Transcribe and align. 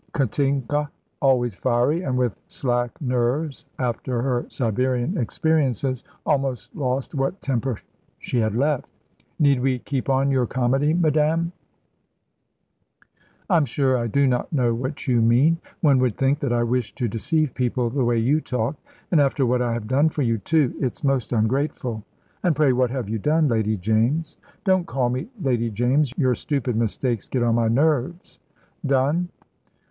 Katinka, 0.13 0.89
always 1.21 1.55
fiery, 1.57 2.01
and 2.01 2.17
with 2.17 2.35
slack 2.47 2.99
nerves 2.99 3.65
after 3.77 4.23
her 4.23 4.47
Siberian 4.49 5.15
experiences, 5.15 6.03
almost 6.25 6.75
lost 6.75 7.13
what 7.13 7.39
temper 7.39 7.77
she 8.17 8.39
had 8.39 8.55
left. 8.55 8.87
"Need 9.37 9.59
we 9.59 9.77
keep 9.77 10.09
on 10.09 10.31
your 10.31 10.47
comedy, 10.47 10.91
madame?" 10.95 11.51
"I'm 13.47 13.63
sure 13.65 13.95
I 13.95 14.07
do 14.07 14.25
not 14.25 14.51
know 14.51 14.73
what 14.73 15.05
you 15.07 15.21
mean. 15.21 15.59
One 15.81 15.99
would 15.99 16.17
think 16.17 16.39
that 16.39 16.51
I 16.51 16.63
wished 16.63 16.97
to 16.97 17.07
deceive 17.07 17.53
people, 17.53 17.91
the 17.91 18.03
way 18.03 18.17
you 18.17 18.41
talk. 18.41 18.77
And 19.11 19.21
after 19.21 19.45
what 19.45 19.61
I 19.61 19.73
have 19.73 19.87
done 19.87 20.09
for 20.09 20.23
you, 20.23 20.39
too 20.39 20.73
it's 20.79 21.03
most 21.03 21.31
ungrateful." 21.31 22.03
"And 22.41 22.55
pray 22.55 22.73
what 22.73 22.89
have 22.89 23.07
you 23.07 23.19
done, 23.19 23.47
Lady 23.47 23.77
James?" 23.77 24.37
"Don't 24.65 24.87
call 24.87 25.11
me 25.11 25.27
Lady 25.39 25.69
James; 25.69 26.11
your 26.17 26.33
stupid 26.33 26.75
mistakes 26.75 27.29
get 27.29 27.43
on 27.43 27.53
my 27.53 27.67
nerves. 27.67 28.39
Done? 28.83 29.29